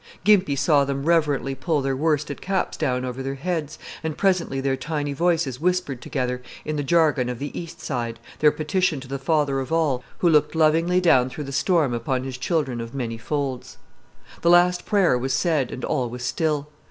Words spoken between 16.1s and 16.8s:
still.